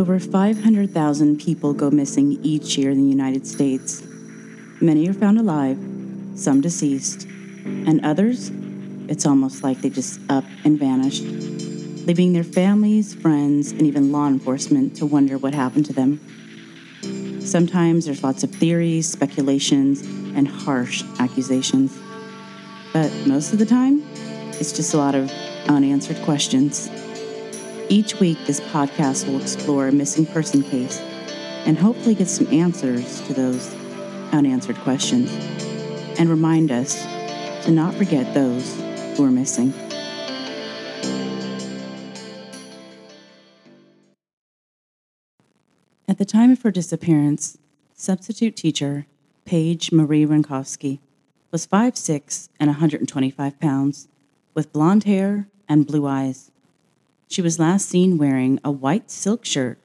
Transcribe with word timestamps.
Over 0.00 0.18
500,000 0.18 1.38
people 1.38 1.74
go 1.74 1.90
missing 1.90 2.38
each 2.42 2.78
year 2.78 2.90
in 2.90 3.02
the 3.02 3.06
United 3.06 3.46
States. 3.46 4.02
Many 4.80 5.06
are 5.10 5.12
found 5.12 5.38
alive, 5.38 5.78
some 6.36 6.62
deceased, 6.62 7.26
and 7.66 8.02
others, 8.02 8.50
it's 9.08 9.26
almost 9.26 9.62
like 9.62 9.82
they 9.82 9.90
just 9.90 10.18
up 10.30 10.44
and 10.64 10.78
vanished, 10.78 11.24
leaving 12.06 12.32
their 12.32 12.44
families, 12.44 13.12
friends, 13.12 13.72
and 13.72 13.82
even 13.82 14.10
law 14.10 14.26
enforcement 14.26 14.96
to 14.96 15.04
wonder 15.04 15.36
what 15.36 15.52
happened 15.52 15.84
to 15.84 15.92
them. 15.92 16.18
Sometimes 17.44 18.06
there's 18.06 18.22
lots 18.22 18.42
of 18.42 18.50
theories, 18.50 19.06
speculations, 19.06 20.00
and 20.34 20.48
harsh 20.48 21.04
accusations. 21.18 21.94
But 22.94 23.12
most 23.26 23.52
of 23.52 23.58
the 23.58 23.66
time, 23.66 24.02
it's 24.58 24.72
just 24.72 24.94
a 24.94 24.96
lot 24.96 25.14
of 25.14 25.30
unanswered 25.68 26.22
questions. 26.22 26.88
Each 27.90 28.20
week, 28.20 28.38
this 28.46 28.60
podcast 28.60 29.26
will 29.26 29.42
explore 29.42 29.88
a 29.88 29.92
missing 29.92 30.24
person 30.24 30.62
case 30.62 31.00
and 31.66 31.76
hopefully 31.76 32.14
get 32.14 32.28
some 32.28 32.46
answers 32.54 33.20
to 33.22 33.34
those 33.34 33.74
unanswered 34.30 34.76
questions 34.76 35.28
and 36.16 36.30
remind 36.30 36.70
us 36.70 37.02
to 37.64 37.72
not 37.72 37.92
forget 37.96 38.32
those 38.32 38.76
who 39.16 39.24
are 39.24 39.30
missing. 39.32 39.74
At 46.06 46.18
the 46.18 46.24
time 46.24 46.52
of 46.52 46.62
her 46.62 46.70
disappearance, 46.70 47.58
substitute 47.92 48.54
teacher 48.54 49.06
Paige 49.44 49.90
Marie 49.90 50.24
Renkoski 50.24 51.00
was 51.50 51.66
5'6 51.66 52.50
and 52.60 52.68
125 52.68 53.58
pounds, 53.58 54.06
with 54.54 54.72
blonde 54.72 55.02
hair 55.02 55.48
and 55.68 55.88
blue 55.88 56.06
eyes. 56.06 56.52
She 57.30 57.42
was 57.42 57.60
last 57.60 57.88
seen 57.88 58.18
wearing 58.18 58.58
a 58.64 58.72
white 58.72 59.08
silk 59.08 59.44
shirt 59.44 59.78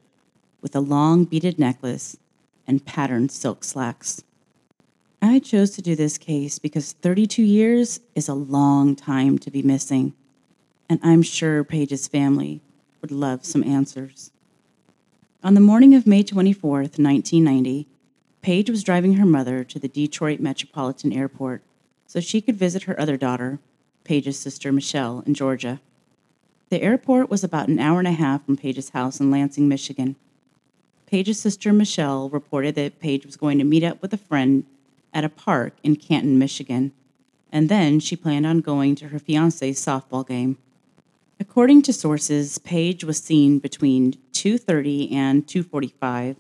with 0.62 0.76
a 0.76 0.80
long 0.80 1.26
beaded 1.26 1.60
necklace 1.60 2.18
and 2.66 2.84
patterned 2.84 3.32
silk 3.32 3.64
slacks. 3.64 4.24
I 5.22 5.38
chose 5.38 5.70
to 5.72 5.84
do 5.84 5.96
this 5.96 6.18
case 6.18 6.58
because 6.58 6.94
32 6.94 7.44
years 7.44 8.00
is 8.16 8.28
a 8.28 8.34
long 8.34 8.96
time 8.96 9.38
to 9.38 9.52
be 9.52 9.62
missing, 9.62 10.14
and 10.90 11.00
I'm 11.04 11.22
sure 11.22 11.64
Paige's 11.64 12.08
family 12.08 12.62
would 13.00 13.12
love 13.12 13.46
some 13.46 13.64
answers. 13.64 14.32
On 15.44 15.54
the 15.54 15.60
morning 15.60 15.94
of 15.94 16.08
May 16.08 16.24
24th, 16.24 16.98
1990, 16.98 17.88
Paige 18.42 18.72
was 18.72 18.84
driving 18.84 19.18
her 19.18 19.26
mother 19.26 19.64
to 19.66 19.78
the 19.78 19.88
Detroit 19.88 20.40
Metropolitan 20.40 21.14
Airport 21.14 21.62
so 22.08 22.20
she 22.20 22.42
could 22.42 22.56
visit 22.56 22.84
her 22.84 23.00
other 23.00 23.18
daughter, 23.18 23.60
Paige's 24.04 24.40
sister 24.40 24.72
Michelle, 24.72 25.22
in 25.28 25.36
Georgia. 25.36 25.80
The 26.76 26.84
airport 26.84 27.30
was 27.30 27.42
about 27.42 27.70
an 27.70 27.80
hour 27.80 28.00
and 28.00 28.08
a 28.10 28.12
half 28.12 28.46
from 28.46 28.58
Paige's 28.58 28.90
house 28.90 29.22
in 29.22 29.32
Lansing, 29.32 29.70
Michigan. 29.70 30.18
Paige's 31.06 31.40
sister 31.40 31.72
Michelle 31.72 32.28
reported 32.28 32.76
that 32.76 33.00
Paige 33.00 33.26
was 33.26 33.38
going 33.38 33.58
to 33.60 33.64
meet 33.64 33.82
up 33.82 34.02
with 34.02 34.12
a 34.12 34.18
friend 34.18 34.66
at 35.14 35.24
a 35.24 35.30
park 35.30 35.78
in 35.84 35.96
Canton, 35.96 36.38
Michigan, 36.38 36.92
and 37.50 37.70
then 37.70 38.02
she 38.02 38.18
planned 38.18 38.46
on 38.46 38.60
going 38.60 38.94
to 38.96 39.08
her 39.08 39.20
fiance's 39.20 39.80
softball 39.80 40.28
game. 40.28 40.58
According 41.40 41.84
to 41.84 41.94
sources, 41.94 42.58
Paige 42.58 43.06
was 43.06 43.20
seen 43.20 43.60
between 43.60 44.16
2:30 44.34 45.14
and 45.14 45.48
2:45 45.48 46.36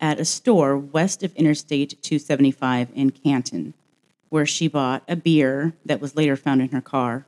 at 0.00 0.18
a 0.18 0.24
store 0.24 0.78
west 0.78 1.22
of 1.22 1.34
Interstate 1.34 2.00
275 2.00 2.88
in 2.94 3.10
Canton, 3.10 3.74
where 4.30 4.46
she 4.46 4.68
bought 4.68 5.02
a 5.06 5.16
beer 5.16 5.74
that 5.84 6.00
was 6.00 6.16
later 6.16 6.34
found 6.34 6.62
in 6.62 6.70
her 6.70 6.80
car. 6.80 7.26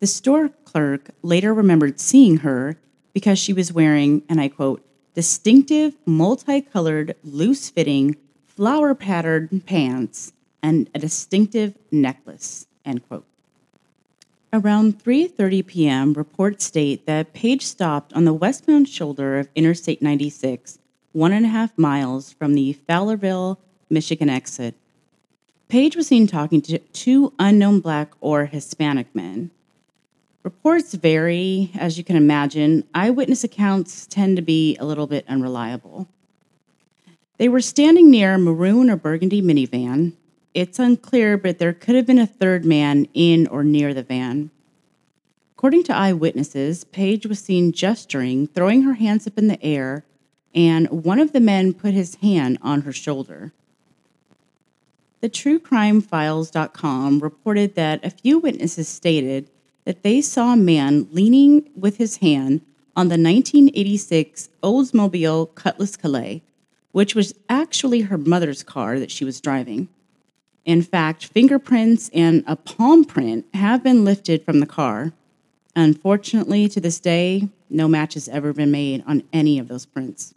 The 0.00 0.06
store 0.06 0.50
clerk 0.64 1.10
later 1.22 1.54
remembered 1.54 1.98
seeing 1.98 2.38
her 2.38 2.76
because 3.12 3.38
she 3.38 3.52
was 3.52 3.72
wearing, 3.72 4.22
and 4.28 4.40
I 4.40 4.48
quote, 4.48 4.84
distinctive, 5.14 5.96
multicolored, 6.04 7.16
loose 7.24 7.70
fitting, 7.70 8.16
flower 8.46 8.94
patterned 8.94 9.64
pants 9.66 10.32
and 10.62 10.90
a 10.94 10.98
distinctive 10.98 11.74
necklace, 11.90 12.66
end 12.84 13.06
quote. 13.08 13.24
Around 14.52 15.02
3:30 15.02 15.66
p.m., 15.66 16.12
reports 16.12 16.64
state 16.64 17.06
that 17.06 17.32
Paige 17.32 17.64
stopped 17.64 18.12
on 18.12 18.24
the 18.24 18.34
westbound 18.34 18.88
shoulder 18.88 19.38
of 19.38 19.48
Interstate 19.54 20.02
96, 20.02 20.78
one 21.12 21.32
and 21.32 21.46
a 21.46 21.50
half 21.50 21.76
miles 21.76 22.32
from 22.32 22.54
the 22.54 22.76
Fowlerville, 22.88 23.58
Michigan 23.90 24.28
exit. 24.28 24.74
Paige 25.68 25.96
was 25.96 26.06
seen 26.06 26.26
talking 26.26 26.60
to 26.62 26.78
two 26.78 27.32
unknown 27.38 27.80
black 27.80 28.12
or 28.20 28.46
Hispanic 28.46 29.14
men. 29.14 29.50
Reports 30.46 30.94
vary, 30.94 31.72
as 31.74 31.98
you 31.98 32.04
can 32.04 32.14
imagine. 32.14 32.84
Eyewitness 32.94 33.42
accounts 33.42 34.06
tend 34.06 34.36
to 34.36 34.42
be 34.42 34.76
a 34.76 34.84
little 34.84 35.08
bit 35.08 35.24
unreliable. 35.26 36.06
They 37.36 37.48
were 37.48 37.60
standing 37.60 38.12
near 38.12 38.34
a 38.34 38.38
maroon 38.38 38.88
or 38.88 38.94
burgundy 38.94 39.42
minivan. 39.42 40.12
It's 40.54 40.78
unclear, 40.78 41.36
but 41.36 41.58
there 41.58 41.72
could 41.72 41.96
have 41.96 42.06
been 42.06 42.20
a 42.20 42.28
third 42.28 42.64
man 42.64 43.08
in 43.12 43.48
or 43.48 43.64
near 43.64 43.92
the 43.92 44.04
van. 44.04 44.52
According 45.56 45.82
to 45.82 45.96
eyewitnesses, 45.96 46.84
Paige 46.84 47.26
was 47.26 47.40
seen 47.40 47.72
gesturing, 47.72 48.46
throwing 48.46 48.82
her 48.82 48.94
hands 48.94 49.26
up 49.26 49.38
in 49.38 49.48
the 49.48 49.60
air, 49.64 50.04
and 50.54 50.86
one 51.02 51.18
of 51.18 51.32
the 51.32 51.40
men 51.40 51.74
put 51.74 51.92
his 51.92 52.14
hand 52.22 52.58
on 52.62 52.82
her 52.82 52.92
shoulder. 52.92 53.52
The 55.22 55.28
TrueCrimeFiles.com 55.28 57.18
reported 57.18 57.74
that 57.74 58.04
a 58.04 58.10
few 58.10 58.38
witnesses 58.38 58.86
stated 58.86 59.50
that 59.86 60.02
they 60.02 60.20
saw 60.20 60.52
a 60.52 60.56
man 60.56 61.08
leaning 61.12 61.70
with 61.74 61.96
his 61.96 62.18
hand 62.18 62.60
on 62.94 63.06
the 63.06 63.12
1986 63.12 64.50
Oldsmobile 64.62 65.54
Cutlass 65.54 65.96
Calais, 65.96 66.42
which 66.92 67.14
was 67.14 67.34
actually 67.48 68.02
her 68.02 68.18
mother's 68.18 68.62
car 68.62 68.98
that 68.98 69.10
she 69.10 69.24
was 69.24 69.40
driving. 69.40 69.88
In 70.64 70.82
fact, 70.82 71.26
fingerprints 71.26 72.10
and 72.12 72.42
a 72.48 72.56
palm 72.56 73.04
print 73.04 73.46
have 73.54 73.84
been 73.84 74.04
lifted 74.04 74.44
from 74.44 74.58
the 74.58 74.66
car. 74.66 75.12
Unfortunately, 75.76 76.68
to 76.68 76.80
this 76.80 76.98
day, 76.98 77.48
no 77.70 77.86
match 77.86 78.14
has 78.14 78.28
ever 78.28 78.52
been 78.52 78.72
made 78.72 79.04
on 79.06 79.22
any 79.32 79.58
of 79.58 79.68
those 79.68 79.86
prints. 79.86 80.34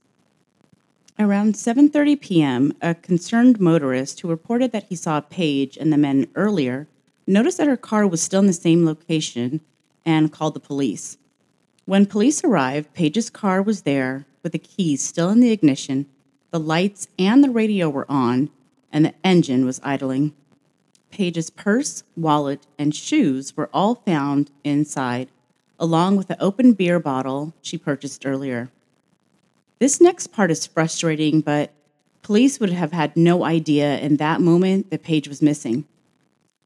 Around 1.18 1.56
7:30 1.56 2.22
p.m., 2.22 2.74
a 2.82 2.94
concerned 2.94 3.60
motorist 3.60 4.20
who 4.20 4.28
reported 4.28 4.72
that 4.74 4.86
he 4.86 4.96
saw 4.96 5.22
Paige 5.22 5.76
and 5.76 5.92
the 5.92 5.98
men 5.98 6.28
earlier 6.36 6.88
noticed 7.30 7.58
that 7.58 7.68
her 7.68 7.78
car 7.78 8.08
was 8.08 8.22
still 8.22 8.40
in 8.40 8.48
the 8.48 8.54
same 8.54 8.86
location 8.86 9.62
and 10.06 10.32
called 10.32 10.54
the 10.56 10.60
police. 10.60 11.18
When 11.86 12.06
police 12.06 12.44
arrived, 12.44 12.94
Paige's 12.94 13.30
car 13.30 13.62
was 13.62 13.84
there 13.84 14.26
with 14.44 14.52
the 14.52 14.60
keys 14.60 15.02
still 15.02 15.30
in 15.30 15.40
the 15.40 15.52
ignition, 15.52 16.08
the 16.52 16.60
lights 16.60 17.08
and 17.18 17.44
the 17.44 17.50
radio 17.50 17.90
were 17.90 18.10
on, 18.10 18.50
and 18.92 19.06
the 19.06 19.14
engine 19.24 19.66
was 19.66 19.80
idling. 19.84 20.34
Paige's 21.12 21.50
purse, 21.50 22.04
wallet, 22.16 22.66
and 22.78 22.96
shoes 22.96 23.56
were 23.56 23.70
all 23.74 23.96
found 23.96 24.52
inside, 24.64 25.30
along 25.80 26.18
with 26.18 26.28
the 26.28 26.42
open 26.42 26.74
beer 26.74 27.00
bottle 27.00 27.54
she 27.62 27.78
purchased 27.78 28.26
earlier. 28.26 28.70
This 29.80 30.02
next 30.02 30.28
part 30.28 30.52
is 30.52 30.66
frustrating, 30.66 31.42
but 31.42 31.72
police 32.22 32.60
would 32.60 32.72
have 32.72 32.92
had 32.92 33.16
no 33.16 33.44
idea 33.44 34.00
in 34.00 34.18
that 34.18 34.42
moment 34.42 34.90
that 34.90 35.04
Paige 35.04 35.28
was 35.28 35.42
missing. 35.42 35.86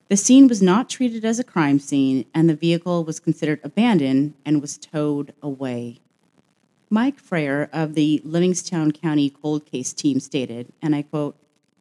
The 0.10 0.18
scene 0.18 0.48
was 0.48 0.62
not 0.62 0.90
treated 0.90 1.26
as 1.26 1.40
a 1.40 1.44
crime 1.44 1.80
scene, 1.80 2.26
and 2.34 2.50
the 2.50 2.56
vehicle 2.56 3.04
was 3.04 3.20
considered 3.20 3.60
abandoned 3.64 4.34
and 4.46 4.62
was 4.62 4.78
towed 4.78 5.34
away. 5.42 6.00
Mike 6.90 7.20
Freyer 7.20 7.70
of 7.74 7.96
the 7.96 8.22
Livingston 8.24 8.92
County 8.92 9.30
Cold 9.30 9.66
Case 9.66 9.94
team 9.94 10.20
stated, 10.20 10.72
and 10.82 10.96
I 10.96 11.02
quote, 11.02 11.36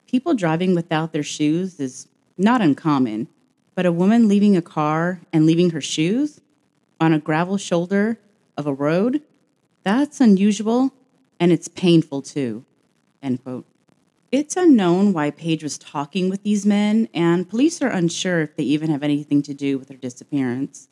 People 0.07 0.35
driving 0.35 0.75
without 0.75 1.13
their 1.13 1.23
shoes 1.23 1.81
is 1.81 2.09
not 2.39 2.63
uncommon, 2.63 3.29
but 3.75 3.87
a 3.87 3.93
woman 3.93 4.29
leaving 4.29 4.57
a 4.57 4.63
car 4.63 5.21
and 5.33 5.45
leaving 5.45 5.71
her 5.71 5.81
shoes 5.81 6.41
on 7.01 7.13
a 7.13 7.19
gravel 7.19 7.57
shoulder 7.57 8.19
of 8.57 8.67
a 8.67 8.73
road, 8.73 9.23
that's 9.83 10.21
unusual 10.21 10.93
and 11.41 11.51
it's 11.51 11.69
painful 11.69 12.23
too. 12.23 12.65
End 13.23 13.43
quote. 13.43 13.67
It's 14.33 14.57
unknown 14.57 15.13
why 15.13 15.31
Paige 15.31 15.63
was 15.63 15.77
talking 15.77 16.31
with 16.31 16.43
these 16.43 16.65
men, 16.65 17.07
and 17.13 17.47
police 17.47 17.83
are 17.83 17.91
unsure 17.91 18.41
if 18.41 18.57
they 18.57 18.63
even 18.63 18.89
have 18.89 19.03
anything 19.03 19.43
to 19.43 19.53
do 19.53 19.77
with 19.77 19.91
her 19.91 19.95
disappearance. 19.95 20.89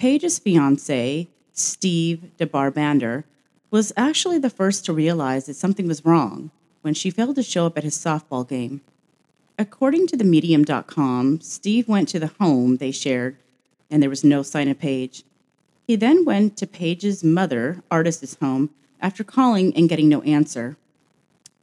Paige's 0.00 0.40
fiance, 0.40 1.28
Steve 1.52 2.32
DeBarbander, 2.36 3.22
was 3.70 3.92
actually 3.96 4.40
the 4.40 4.50
first 4.50 4.84
to 4.84 4.92
realize 4.92 5.46
that 5.46 5.54
something 5.54 5.86
was 5.86 6.04
wrong 6.04 6.50
when 6.82 6.94
she 6.94 7.12
failed 7.12 7.36
to 7.36 7.44
show 7.44 7.64
up 7.64 7.78
at 7.78 7.84
his 7.84 7.96
softball 7.96 8.48
game. 8.48 8.80
According 9.56 10.08
to 10.08 10.16
the 10.16 10.24
medium.com, 10.24 11.40
Steve 11.40 11.86
went 11.86 12.08
to 12.08 12.18
the 12.18 12.32
home 12.40 12.78
they 12.78 12.90
shared, 12.90 13.36
and 13.88 14.02
there 14.02 14.10
was 14.10 14.24
no 14.24 14.42
sign 14.42 14.66
of 14.66 14.80
Paige. 14.80 15.22
He 15.86 15.94
then 15.94 16.24
went 16.24 16.56
to 16.56 16.66
Paige's 16.66 17.22
mother, 17.22 17.84
Artis's 17.88 18.36
home, 18.40 18.70
after 19.00 19.22
calling 19.22 19.72
and 19.76 19.88
getting 19.88 20.08
no 20.08 20.22
answer. 20.22 20.76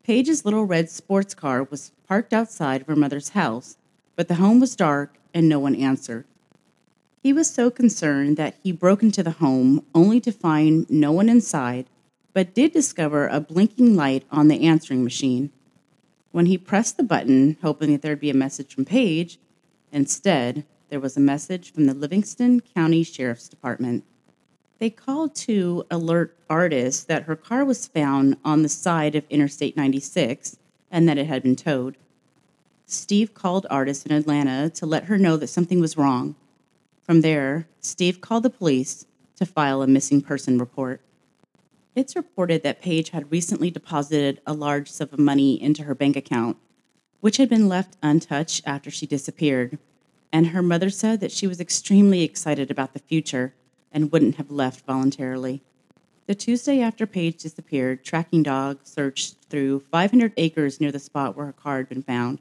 Paige's 0.05 0.45
little 0.45 0.65
red 0.65 0.87
sports 0.87 1.33
car 1.33 1.63
was 1.63 1.91
parked 2.07 2.31
outside 2.31 2.81
of 2.81 2.87
her 2.87 2.95
mother's 2.95 3.29
house, 3.29 3.75
but 4.15 4.27
the 4.27 4.35
home 4.35 4.59
was 4.59 4.75
dark 4.75 5.17
and 5.33 5.49
no 5.49 5.57
one 5.57 5.73
answered. 5.73 6.25
He 7.23 7.33
was 7.33 7.49
so 7.49 7.71
concerned 7.71 8.37
that 8.37 8.53
he 8.61 8.71
broke 8.71 9.01
into 9.01 9.23
the 9.23 9.31
home 9.31 9.83
only 9.95 10.21
to 10.21 10.31
find 10.31 10.87
no 10.91 11.11
one 11.11 11.27
inside 11.27 11.87
but 12.33 12.53
did 12.53 12.71
discover 12.71 13.27
a 13.27 13.39
blinking 13.39 13.95
light 13.95 14.25
on 14.29 14.47
the 14.47 14.67
answering 14.67 15.03
machine. 15.03 15.51
When 16.31 16.45
he 16.45 16.57
pressed 16.57 16.97
the 16.97 17.03
button, 17.03 17.57
hoping 17.63 17.91
that 17.93 18.03
there'd 18.03 18.19
be 18.19 18.29
a 18.29 18.35
message 18.35 18.75
from 18.75 18.85
Paige, 18.85 19.39
instead, 19.91 20.65
there 20.89 20.99
was 20.99 21.17
a 21.17 21.21
message 21.21 21.73
from 21.73 21.85
the 21.85 21.95
Livingston 21.95 22.59
County 22.59 23.03
Sheriff's 23.03 23.47
Department. 23.47 24.03
They 24.77 24.89
called 24.89 25.35
to 25.35 25.85
alert 25.89 26.37
Artis 26.49 27.03
that 27.05 27.23
her 27.23 27.35
car 27.35 27.63
was 27.63 27.87
found 27.87 28.37
on 28.43 28.61
the 28.61 28.69
side 28.69 29.15
of 29.15 29.23
Interstate 29.29 29.77
96 29.77 30.57
and 30.91 31.07
that 31.07 31.17
it 31.17 31.27
had 31.27 31.43
been 31.43 31.55
towed. 31.55 31.97
Steve 32.85 33.33
called 33.33 33.65
Artis 33.69 34.05
in 34.05 34.11
Atlanta 34.11 34.69
to 34.71 34.85
let 34.85 35.05
her 35.05 35.17
know 35.17 35.37
that 35.37 35.47
something 35.47 35.79
was 35.79 35.97
wrong. 35.97 36.35
From 37.03 37.21
there, 37.21 37.67
Steve 37.79 38.19
called 38.19 38.43
the 38.43 38.49
police 38.49 39.05
to 39.37 39.45
file 39.45 39.81
a 39.81 39.87
missing 39.87 40.21
person 40.21 40.57
report. 40.57 41.01
It's 41.95 42.15
reported 42.15 42.61
that 42.63 42.81
Paige 42.81 43.11
had 43.11 43.31
recently 43.31 43.71
deposited 43.71 44.41
a 44.45 44.53
large 44.53 44.91
sum 44.91 45.09
of 45.11 45.19
money 45.19 45.61
into 45.61 45.83
her 45.83 45.95
bank 45.95 46.17
account, 46.17 46.57
which 47.21 47.37
had 47.37 47.47
been 47.47 47.69
left 47.69 47.95
untouched 48.03 48.61
after 48.65 48.91
she 48.91 49.07
disappeared. 49.07 49.77
And 50.33 50.47
her 50.47 50.61
mother 50.61 50.89
said 50.89 51.21
that 51.21 51.31
she 51.31 51.47
was 51.47 51.61
extremely 51.61 52.23
excited 52.23 52.69
about 52.69 52.93
the 52.93 52.99
future 52.99 53.53
and 53.95 54.11
wouldn't 54.11 54.35
have 54.35 54.51
left 54.51 54.85
voluntarily. 54.85 55.63
The 56.27 56.35
Tuesday 56.35 56.81
after 56.81 57.07
Paige 57.07 57.37
disappeared, 57.37 58.03
tracking 58.03 58.43
dogs 58.43 58.91
searched 58.91 59.37
through 59.49 59.79
500 59.91 60.33
acres 60.35 60.81
near 60.81 60.91
the 60.91 60.99
spot 60.99 61.35
where 61.35 61.45
her 61.45 61.53
car 61.53 61.77
had 61.77 61.89
been 61.89 62.03
found. 62.03 62.39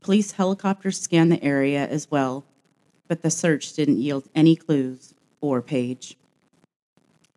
Police 0.00 0.32
helicopters 0.32 0.98
scanned 0.98 1.30
the 1.30 1.44
area 1.44 1.86
as 1.86 2.10
well, 2.10 2.46
but 3.06 3.20
the 3.22 3.30
search 3.30 3.74
didn't 3.74 3.98
yield 4.00 4.28
any 4.34 4.56
clues 4.56 5.14
or 5.42 5.60
Paige. 5.60 6.16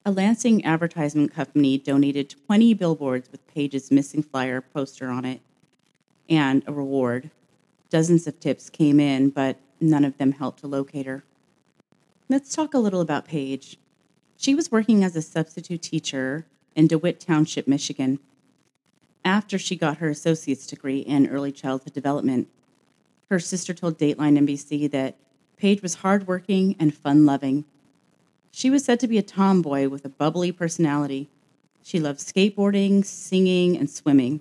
A 0.06 0.12
Lansing 0.12 0.64
advertisement 0.64 1.34
company 1.34 1.78
donated 1.78 2.36
20 2.48 2.74
billboards 2.76 3.30
with 3.32 3.46
Paige's 3.48 3.92
missing 3.92 4.24
flyer 4.24 4.62
poster 4.62 5.10
on 5.10 5.26
it 5.26 5.42
and 6.30 6.64
a 6.66 6.72
reward. 6.72 7.30
Dozens 7.90 8.26
of 8.28 8.40
tips 8.40 8.70
came 8.70 9.00
in, 9.00 9.30
but 9.30 9.60
none 9.82 10.06
of 10.06 10.18
them 10.18 10.32
helped 10.32 10.62
to 10.62 10.68
locate 10.68 11.06
her. 11.06 11.24
Let's 12.32 12.56
talk 12.56 12.74
a 12.74 12.80
little 12.80 13.02
about 13.02 13.26
Paige. 13.26 13.78
She 14.38 14.56
was 14.56 14.72
working 14.72 15.04
as 15.04 15.18
a 15.18 15.22
substitute 15.22 15.82
teacher 15.82 16.46
in 16.78 16.88
DeWitt 16.88 17.20
Township, 17.20 17.68
Michigan, 17.68 18.20
after 19.26 19.60
she 19.60 19.76
got 19.76 19.98
her 19.98 20.08
associate's 20.08 20.66
degree 20.66 21.00
in 21.00 21.28
early 21.28 21.52
childhood 21.52 21.92
development. 21.92 22.48
Her 23.30 23.38
sister 23.38 23.74
told 23.74 23.98
Dateline 23.98 24.40
NBC 24.40 24.90
that 24.92 25.18
Paige 25.58 25.82
was 25.82 25.96
hardworking 25.96 26.78
and 26.80 26.96
fun 26.96 27.26
loving. 27.26 27.66
She 28.50 28.70
was 28.70 28.86
said 28.86 29.02
to 29.02 29.10
be 29.10 29.18
a 29.18 29.24
tomboy 29.24 29.90
with 29.90 30.06
a 30.06 30.10
bubbly 30.10 30.54
personality. 30.54 31.28
She 31.84 32.00
loved 32.00 32.20
skateboarding, 32.20 33.04
singing, 33.04 33.76
and 33.76 33.90
swimming. 33.90 34.40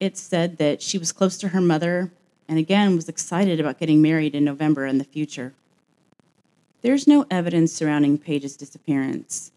It's 0.00 0.20
said 0.20 0.58
that 0.58 0.82
she 0.82 0.98
was 0.98 1.12
close 1.12 1.38
to 1.38 1.48
her 1.48 1.62
mother 1.62 2.12
and 2.46 2.58
again 2.58 2.94
was 2.94 3.08
excited 3.08 3.58
about 3.58 3.78
getting 3.78 4.02
married 4.02 4.34
in 4.34 4.44
November 4.44 4.84
in 4.84 4.98
the 4.98 5.04
future. 5.04 5.54
There's 6.86 7.08
no 7.08 7.26
evidence 7.32 7.72
surrounding 7.72 8.16
Paige's 8.16 8.56
disappearance. 8.56 9.50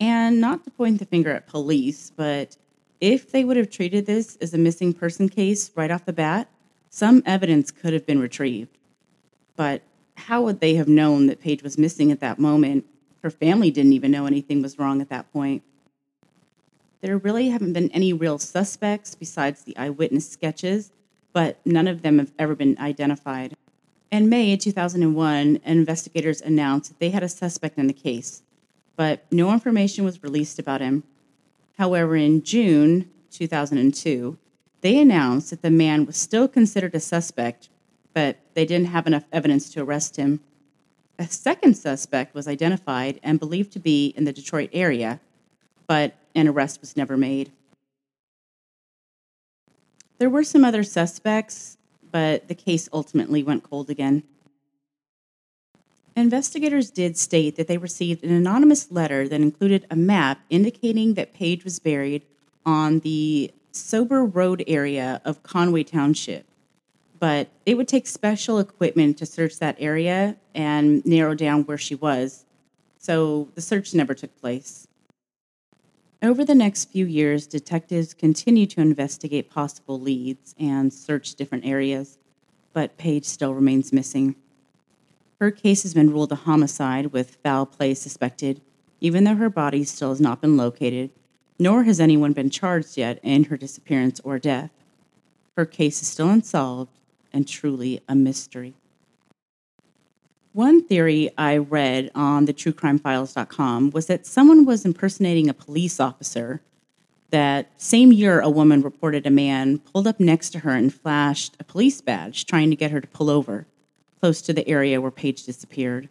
And 0.00 0.40
not 0.40 0.64
to 0.64 0.70
point 0.72 0.98
the 0.98 1.04
finger 1.04 1.30
at 1.30 1.46
police, 1.46 2.10
but 2.10 2.56
if 3.00 3.30
they 3.30 3.44
would 3.44 3.56
have 3.56 3.70
treated 3.70 4.04
this 4.04 4.34
as 4.40 4.52
a 4.52 4.58
missing 4.58 4.92
person 4.92 5.28
case 5.28 5.70
right 5.76 5.92
off 5.92 6.06
the 6.06 6.12
bat, 6.12 6.48
some 6.90 7.22
evidence 7.24 7.70
could 7.70 7.92
have 7.92 8.04
been 8.04 8.18
retrieved. 8.18 8.78
But 9.54 9.82
how 10.16 10.42
would 10.42 10.58
they 10.58 10.74
have 10.74 10.88
known 10.88 11.28
that 11.28 11.40
Paige 11.40 11.62
was 11.62 11.78
missing 11.78 12.10
at 12.10 12.18
that 12.18 12.40
moment? 12.40 12.84
Her 13.22 13.30
family 13.30 13.70
didn't 13.70 13.92
even 13.92 14.10
know 14.10 14.26
anything 14.26 14.60
was 14.60 14.76
wrong 14.76 15.00
at 15.00 15.08
that 15.08 15.32
point. 15.32 15.62
There 17.00 17.16
really 17.16 17.50
haven't 17.50 17.74
been 17.74 17.92
any 17.92 18.12
real 18.12 18.40
suspects 18.40 19.14
besides 19.14 19.62
the 19.62 19.76
eyewitness 19.76 20.28
sketches, 20.28 20.90
but 21.32 21.64
none 21.64 21.86
of 21.86 22.02
them 22.02 22.18
have 22.18 22.32
ever 22.40 22.56
been 22.56 22.76
identified. 22.80 23.54
In 24.12 24.28
May 24.28 24.56
2001, 24.56 25.60
investigators 25.64 26.40
announced 26.40 26.90
that 26.90 27.00
they 27.00 27.10
had 27.10 27.24
a 27.24 27.28
suspect 27.28 27.78
in 27.78 27.88
the 27.88 27.92
case, 27.92 28.42
but 28.94 29.24
no 29.32 29.52
information 29.52 30.04
was 30.04 30.22
released 30.22 30.60
about 30.60 30.80
him. 30.80 31.02
However, 31.78 32.14
in 32.14 32.44
June 32.44 33.10
2002, 33.32 34.38
they 34.82 35.00
announced 35.00 35.50
that 35.50 35.62
the 35.62 35.70
man 35.70 36.06
was 36.06 36.16
still 36.16 36.46
considered 36.46 36.94
a 36.94 37.00
suspect 37.00 37.68
but 38.14 38.38
they 38.54 38.64
didn't 38.64 38.88
have 38.88 39.06
enough 39.06 39.24
evidence 39.32 39.70
to 39.70 39.82
arrest 39.82 40.16
him. 40.16 40.40
A 41.18 41.26
second 41.26 41.76
suspect 41.76 42.34
was 42.34 42.48
identified 42.48 43.20
and 43.22 43.38
believed 43.38 43.72
to 43.72 43.78
be 43.78 44.08
in 44.16 44.24
the 44.24 44.32
Detroit 44.32 44.70
area, 44.72 45.20
but 45.86 46.14
an 46.34 46.48
arrest 46.48 46.80
was 46.80 46.96
never 46.96 47.16
made. 47.16 47.52
There 50.18 50.30
were 50.30 50.44
some 50.44 50.64
other 50.64 50.84
suspects, 50.84 51.76
but 52.12 52.46
the 52.46 52.54
case 52.54 52.88
ultimately 52.92 53.42
went 53.42 53.64
cold 53.64 53.90
again. 53.90 54.22
Investigators 56.14 56.90
did 56.90 57.16
state 57.16 57.56
that 57.56 57.66
they 57.66 57.78
received 57.78 58.22
an 58.22 58.30
anonymous 58.30 58.92
letter 58.92 59.26
that 59.26 59.40
included 59.40 59.86
a 59.90 59.96
map 59.96 60.40
indicating 60.50 61.14
that 61.14 61.32
Paige 61.32 61.64
was 61.64 61.78
buried 61.78 62.22
on 62.64 63.00
the 63.00 63.50
Sober 63.72 64.24
Road 64.24 64.62
area 64.66 65.22
of 65.24 65.42
Conway 65.42 65.82
Township 65.82 66.44
but 67.22 67.46
it 67.64 67.76
would 67.76 67.86
take 67.86 68.08
special 68.08 68.58
equipment 68.58 69.16
to 69.16 69.24
search 69.24 69.60
that 69.60 69.76
area 69.78 70.34
and 70.56 71.06
narrow 71.06 71.36
down 71.36 71.62
where 71.62 71.78
she 71.78 71.94
was. 71.94 72.44
So 72.98 73.46
the 73.54 73.60
search 73.60 73.94
never 73.94 74.12
took 74.12 74.36
place. 74.40 74.88
Over 76.22 76.44
the 76.44 76.54
next 76.54 76.84
few 76.84 77.04
years, 77.04 77.48
detectives 77.48 78.14
continue 78.14 78.64
to 78.66 78.80
investigate 78.80 79.50
possible 79.50 79.98
leads 79.98 80.54
and 80.56 80.92
search 80.92 81.34
different 81.34 81.66
areas, 81.66 82.16
but 82.72 82.96
Paige 82.96 83.24
still 83.24 83.54
remains 83.54 83.92
missing. 83.92 84.36
Her 85.40 85.50
case 85.50 85.82
has 85.82 85.94
been 85.94 86.12
ruled 86.12 86.30
a 86.30 86.36
homicide 86.36 87.06
with 87.06 87.38
foul 87.42 87.66
play 87.66 87.94
suspected, 87.94 88.60
even 89.00 89.24
though 89.24 89.34
her 89.34 89.50
body 89.50 89.82
still 89.82 90.10
has 90.10 90.20
not 90.20 90.40
been 90.40 90.56
located, 90.56 91.10
nor 91.58 91.82
has 91.82 91.98
anyone 91.98 92.32
been 92.32 92.50
charged 92.50 92.96
yet 92.96 93.18
in 93.24 93.44
her 93.44 93.56
disappearance 93.56 94.20
or 94.22 94.38
death. 94.38 94.70
Her 95.56 95.66
case 95.66 96.02
is 96.02 96.08
still 96.08 96.30
unsolved, 96.30 97.00
and 97.32 97.48
truly 97.48 98.00
a 98.08 98.14
mystery. 98.14 98.74
One 100.52 100.82
theory 100.84 101.30
I 101.38 101.56
read 101.56 102.10
on 102.14 102.44
the 102.44 102.52
truecrimefiles.com 102.52 103.90
was 103.90 104.06
that 104.06 104.26
someone 104.26 104.66
was 104.66 104.84
impersonating 104.84 105.48
a 105.48 105.54
police 105.54 105.98
officer. 105.98 106.60
That 107.30 107.70
same 107.78 108.12
year, 108.12 108.38
a 108.40 108.50
woman 108.50 108.82
reported 108.82 109.26
a 109.26 109.30
man 109.30 109.78
pulled 109.78 110.06
up 110.06 110.20
next 110.20 110.50
to 110.50 110.58
her 110.58 110.72
and 110.72 110.92
flashed 110.92 111.56
a 111.58 111.64
police 111.64 112.02
badge, 112.02 112.44
trying 112.44 112.68
to 112.68 112.76
get 112.76 112.90
her 112.90 113.00
to 113.00 113.08
pull 113.08 113.30
over, 113.30 113.66
close 114.20 114.42
to 114.42 114.52
the 114.52 114.68
area 114.68 115.00
where 115.00 115.10
Paige 115.10 115.44
disappeared. 115.44 116.10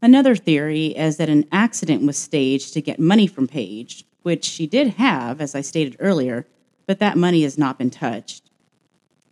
Another 0.00 0.34
theory 0.34 0.86
is 0.86 1.16
that 1.18 1.28
an 1.28 1.46
accident 1.52 2.04
was 2.04 2.18
staged 2.18 2.72
to 2.72 2.82
get 2.82 2.98
money 2.98 3.28
from 3.28 3.46
Paige, 3.46 4.04
which 4.22 4.44
she 4.44 4.66
did 4.66 4.94
have, 4.94 5.40
as 5.40 5.54
I 5.54 5.60
stated 5.60 5.94
earlier, 6.00 6.44
but 6.88 6.98
that 6.98 7.16
money 7.16 7.44
has 7.44 7.56
not 7.56 7.78
been 7.78 7.90
touched. 7.90 8.50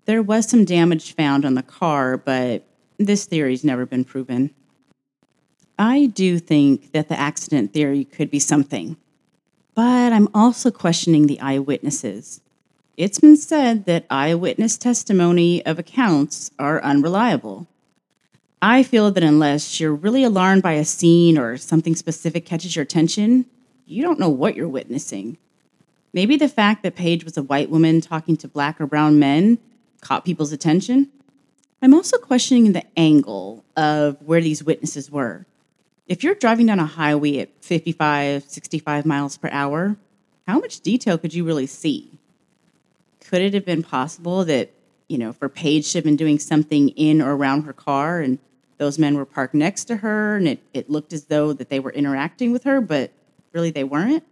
There 0.04 0.22
was 0.22 0.48
some 0.48 0.64
damage 0.64 1.12
found 1.16 1.44
on 1.44 1.54
the 1.54 1.62
car, 1.64 2.16
but 2.16 2.64
this 3.06 3.24
theory's 3.24 3.64
never 3.64 3.86
been 3.86 4.04
proven. 4.04 4.50
I 5.78 6.06
do 6.06 6.38
think 6.38 6.92
that 6.92 7.08
the 7.08 7.18
accident 7.18 7.72
theory 7.72 8.04
could 8.04 8.30
be 8.30 8.38
something, 8.38 8.96
but 9.74 10.12
I'm 10.12 10.28
also 10.34 10.70
questioning 10.70 11.26
the 11.26 11.40
eyewitnesses. 11.40 12.40
It's 12.96 13.18
been 13.18 13.38
said 13.38 13.86
that 13.86 14.04
eyewitness 14.10 14.76
testimony 14.76 15.64
of 15.64 15.78
accounts 15.78 16.50
are 16.58 16.82
unreliable. 16.82 17.66
I 18.60 18.82
feel 18.82 19.10
that 19.10 19.22
unless 19.22 19.80
you're 19.80 19.94
really 19.94 20.22
alarmed 20.22 20.62
by 20.62 20.72
a 20.72 20.84
scene 20.84 21.38
or 21.38 21.56
something 21.56 21.96
specific 21.96 22.44
catches 22.44 22.76
your 22.76 22.82
attention, 22.82 23.46
you 23.86 24.02
don't 24.02 24.20
know 24.20 24.28
what 24.28 24.54
you're 24.54 24.68
witnessing. 24.68 25.38
Maybe 26.12 26.36
the 26.36 26.48
fact 26.48 26.82
that 26.82 26.96
Paige 26.96 27.24
was 27.24 27.38
a 27.38 27.42
white 27.42 27.70
woman 27.70 28.02
talking 28.02 28.36
to 28.36 28.48
black 28.48 28.78
or 28.80 28.86
brown 28.86 29.18
men 29.18 29.58
caught 30.02 30.26
people's 30.26 30.52
attention. 30.52 31.08
I'm 31.82 31.94
also 31.94 32.18
questioning 32.18 32.72
the 32.72 32.84
angle 32.96 33.64
of 33.74 34.20
where 34.20 34.42
these 34.42 34.62
witnesses 34.62 35.10
were. 35.10 35.46
If 36.06 36.22
you're 36.22 36.34
driving 36.34 36.66
down 36.66 36.78
a 36.78 36.86
highway 36.86 37.38
at 37.38 37.48
55, 37.60 38.44
65 38.44 39.06
miles 39.06 39.38
per 39.38 39.48
hour, 39.50 39.96
how 40.46 40.58
much 40.58 40.80
detail 40.80 41.16
could 41.16 41.32
you 41.32 41.44
really 41.44 41.66
see? 41.66 42.18
Could 43.20 43.40
it 43.40 43.54
have 43.54 43.64
been 43.64 43.82
possible 43.82 44.44
that, 44.44 44.70
you 45.08 45.16
know, 45.16 45.32
for 45.32 45.48
Paige 45.48 45.90
to 45.92 45.98
have 45.98 46.04
been 46.04 46.16
doing 46.16 46.38
something 46.38 46.90
in 46.90 47.22
or 47.22 47.34
around 47.34 47.62
her 47.62 47.72
car 47.72 48.20
and 48.20 48.38
those 48.76 48.98
men 48.98 49.16
were 49.16 49.24
parked 49.24 49.54
next 49.54 49.84
to 49.84 49.96
her 49.96 50.36
and 50.36 50.48
it, 50.48 50.62
it 50.74 50.90
looked 50.90 51.12
as 51.12 51.26
though 51.26 51.52
that 51.52 51.70
they 51.70 51.80
were 51.80 51.92
interacting 51.92 52.52
with 52.52 52.64
her, 52.64 52.80
but 52.80 53.10
really 53.52 53.70
they 53.70 53.84
weren't? 53.84 54.24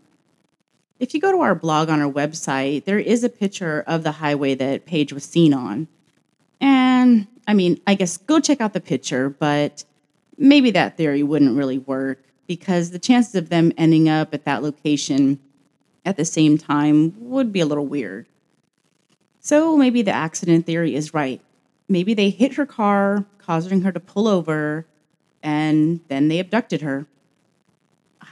If 0.98 1.14
you 1.14 1.20
go 1.20 1.30
to 1.30 1.40
our 1.40 1.54
blog 1.54 1.88
on 1.88 2.00
our 2.00 2.12
website, 2.12 2.84
there 2.84 2.98
is 2.98 3.22
a 3.22 3.28
picture 3.28 3.84
of 3.86 4.02
the 4.02 4.12
highway 4.12 4.54
that 4.56 4.84
Paige 4.84 5.12
was 5.12 5.24
seen 5.24 5.54
on. 5.54 5.86
And 6.60 7.26
I 7.46 7.54
mean, 7.54 7.80
I 7.86 7.94
guess 7.94 8.16
go 8.16 8.40
check 8.40 8.60
out 8.60 8.72
the 8.72 8.80
picture, 8.80 9.30
but 9.30 9.84
maybe 10.36 10.70
that 10.72 10.96
theory 10.96 11.22
wouldn't 11.22 11.56
really 11.56 11.78
work. 11.78 12.24
because 12.48 12.90
the 12.90 12.98
chances 12.98 13.36
of 13.36 13.50
them 13.50 13.70
ending 13.76 14.08
up 14.08 14.34
at 14.34 14.44
that 14.46 14.62
location 14.62 15.38
at 16.04 16.16
the 16.16 16.24
same 16.24 16.58
time 16.58 17.14
would 17.20 17.52
be 17.52 17.60
a 17.60 17.66
little 17.66 17.86
weird. 17.86 18.26
So 19.38 19.76
maybe 19.76 20.02
the 20.02 20.10
accident 20.10 20.66
theory 20.66 20.96
is 20.96 21.14
right. 21.14 21.40
Maybe 21.88 22.14
they 22.14 22.30
hit 22.30 22.54
her 22.54 22.66
car, 22.66 23.24
causing 23.38 23.82
her 23.82 23.92
to 23.92 24.00
pull 24.00 24.26
over, 24.26 24.86
and 25.42 26.00
then 26.08 26.28
they 26.28 26.38
abducted 26.40 26.80
her. 26.80 27.06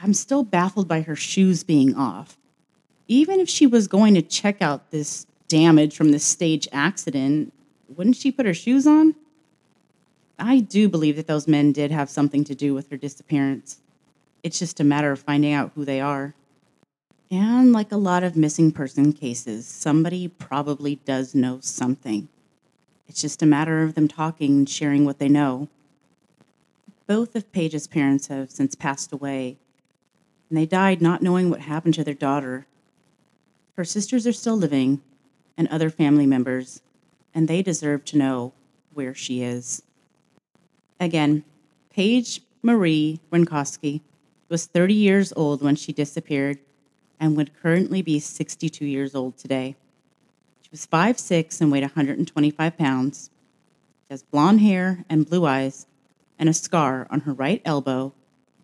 I'm 0.02 0.14
still 0.14 0.42
baffled 0.42 0.88
by 0.88 1.02
her 1.02 1.16
shoes 1.16 1.62
being 1.62 1.94
off. 1.94 2.36
Even 3.08 3.38
if 3.38 3.48
she 3.48 3.66
was 3.66 3.86
going 3.86 4.14
to 4.14 4.22
check 4.22 4.60
out 4.60 4.90
this 4.90 5.26
damage 5.48 5.96
from 5.96 6.10
this 6.10 6.24
stage 6.24 6.66
accident, 6.72 7.52
wouldn't 7.88 8.16
she 8.16 8.32
put 8.32 8.46
her 8.46 8.54
shoes 8.54 8.86
on? 8.86 9.14
I 10.38 10.60
do 10.60 10.88
believe 10.88 11.16
that 11.16 11.26
those 11.26 11.48
men 11.48 11.72
did 11.72 11.90
have 11.90 12.10
something 12.10 12.44
to 12.44 12.54
do 12.54 12.74
with 12.74 12.90
her 12.90 12.96
disappearance. 12.96 13.78
It's 14.42 14.58
just 14.58 14.80
a 14.80 14.84
matter 14.84 15.12
of 15.12 15.20
finding 15.20 15.52
out 15.52 15.72
who 15.74 15.84
they 15.84 16.00
are. 16.00 16.34
And 17.30 17.72
like 17.72 17.90
a 17.90 17.96
lot 17.96 18.22
of 18.22 18.36
missing 18.36 18.70
person 18.70 19.12
cases, 19.12 19.66
somebody 19.66 20.28
probably 20.28 20.96
does 20.96 21.34
know 21.34 21.58
something. 21.60 22.28
It's 23.08 23.20
just 23.20 23.42
a 23.42 23.46
matter 23.46 23.82
of 23.82 23.94
them 23.94 24.08
talking 24.08 24.58
and 24.58 24.68
sharing 24.68 25.04
what 25.04 25.18
they 25.18 25.28
know. 25.28 25.68
Both 27.06 27.34
of 27.34 27.50
Paige's 27.52 27.86
parents 27.86 28.26
have 28.28 28.50
since 28.50 28.74
passed 28.74 29.12
away, 29.12 29.56
and 30.48 30.58
they 30.58 30.66
died 30.66 31.00
not 31.00 31.22
knowing 31.22 31.50
what 31.50 31.60
happened 31.60 31.94
to 31.94 32.04
their 32.04 32.14
daughter. 32.14 32.66
Her 33.76 33.84
sisters 33.84 34.26
are 34.26 34.32
still 34.32 34.56
living, 34.56 35.02
and 35.56 35.68
other 35.68 35.90
family 35.90 36.26
members, 36.26 36.82
and 37.36 37.46
they 37.46 37.60
deserve 37.60 38.02
to 38.06 38.16
know 38.16 38.54
where 38.94 39.14
she 39.14 39.42
is. 39.42 39.82
Again, 40.98 41.44
Paige 41.90 42.40
Marie 42.62 43.20
Renkoski 43.30 44.00
was 44.48 44.64
30 44.64 44.94
years 44.94 45.34
old 45.36 45.60
when 45.60 45.76
she 45.76 45.92
disappeared 45.92 46.58
and 47.20 47.36
would 47.36 47.54
currently 47.60 48.00
be 48.00 48.18
62 48.18 48.86
years 48.86 49.14
old 49.14 49.36
today. 49.36 49.76
She 50.62 50.70
was 50.70 50.86
5'6 50.86 51.60
and 51.60 51.70
weighed 51.70 51.82
125 51.82 52.78
pounds. 52.78 53.30
She 54.00 54.14
has 54.14 54.22
blonde 54.22 54.62
hair 54.62 55.04
and 55.10 55.28
blue 55.28 55.44
eyes 55.44 55.86
and 56.38 56.48
a 56.48 56.54
scar 56.54 57.06
on 57.10 57.20
her 57.20 57.34
right 57.34 57.60
elbow 57.66 58.14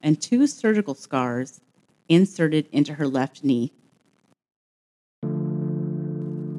and 0.03 0.21
two 0.21 0.47
surgical 0.47 0.95
scars 0.95 1.61
inserted 2.09 2.69
into 2.73 2.95
her 2.95 3.07
left 3.07 3.45
knee. 3.45 3.71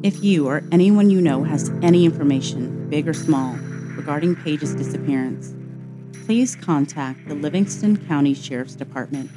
If 0.03 0.21
you 0.21 0.47
or 0.49 0.61
anyone 0.69 1.09
you 1.09 1.21
know 1.21 1.45
has 1.45 1.69
any 1.81 2.03
information, 2.03 2.89
big 2.89 3.07
or 3.07 3.13
small, 3.13 3.55
regarding 3.95 4.35
Paige's 4.35 4.75
disappearance, 4.75 5.53
please 6.25 6.57
contact 6.57 7.29
the 7.29 7.35
Livingston 7.35 7.95
County 8.05 8.33
Sheriff's 8.33 8.75
Department 8.75 9.31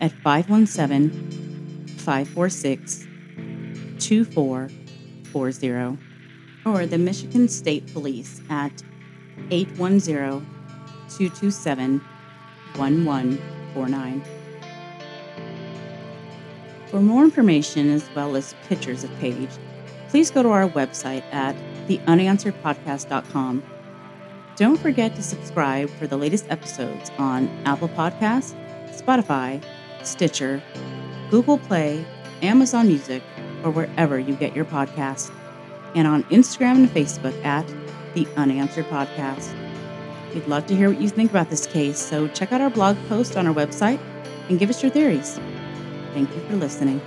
at 0.00 0.12
517 0.12 1.88
546 1.98 3.08
2440 3.98 5.98
or 6.64 6.86
the 6.86 6.98
Michigan 6.98 7.48
State 7.48 7.92
Police 7.92 8.40
at 8.48 8.84
810 9.50 10.46
227 11.08 11.98
1149. 12.76 14.22
For 16.86 17.00
more 17.00 17.24
information 17.24 17.90
as 17.90 18.08
well 18.14 18.36
as 18.36 18.54
pictures 18.68 19.02
of 19.02 19.10
Paige, 19.18 19.50
please 20.08 20.30
go 20.30 20.42
to 20.42 20.48
our 20.50 20.68
website 20.68 21.22
at 21.32 21.56
theunansweredpodcast.com 21.88 23.62
don't 24.56 24.76
forget 24.76 25.16
to 25.16 25.22
subscribe 25.22 25.90
for 25.90 26.06
the 26.06 26.16
latest 26.16 26.46
episodes 26.48 27.10
on 27.18 27.48
Apple 27.64 27.88
Podcasts, 27.88 28.54
Spotify, 28.90 29.62
Stitcher, 30.04 30.62
Google 31.30 31.58
Play, 31.58 32.06
Amazon 32.40 32.86
Music, 32.86 33.22
or 33.64 33.72
wherever 33.72 34.16
you 34.18 34.36
get 34.36 34.54
your 34.54 34.64
podcast, 34.64 35.32
and 35.96 36.06
on 36.06 36.22
Instagram 36.24 36.76
and 36.76 36.88
Facebook 36.88 37.34
at 37.44 37.66
The 38.14 38.28
Unanswered 38.36 38.86
Podcast. 38.86 39.52
We'd 40.32 40.46
love 40.46 40.66
to 40.66 40.76
hear 40.76 40.88
what 40.90 41.00
you 41.00 41.08
think 41.08 41.30
about 41.30 41.50
this 41.50 41.66
case, 41.66 41.98
so 41.98 42.28
check 42.28 42.52
out 42.52 42.60
our 42.60 42.70
blog 42.70 42.96
post 43.08 43.36
on 43.36 43.48
our 43.48 43.54
website 43.54 43.98
and 44.48 44.58
give 44.58 44.70
us 44.70 44.82
your 44.82 44.92
theories. 44.92 45.40
Thank 46.12 46.32
you 46.32 46.40
for 46.42 46.54
listening. 46.54 47.00